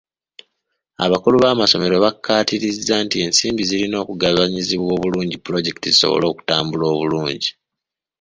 [1.05, 7.49] Abakulu b'amasomero bakkaatiriza nti ensimbi zirina okugabanyizibwa obulungi pulojekiti zisobole okutambula obulingi.